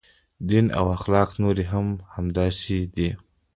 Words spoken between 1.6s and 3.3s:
هم همداسې دي.